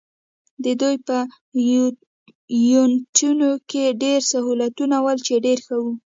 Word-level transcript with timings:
د 0.63 0.65
دوی 0.81 0.95
په 1.07 1.17
یونیټونو 2.71 3.49
کې 3.69 3.83
ډېر 4.03 4.19
سهولتونه 4.31 4.95
ول، 5.05 5.19
چې 5.27 5.35
ډېر 5.45 5.57
ښه 5.65 5.75
وو. 5.83 5.93